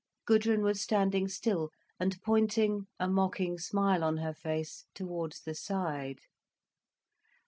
[0.25, 1.69] Gudrun was standing still
[1.99, 6.21] and pointing, a mocking smile on her face, towards the side.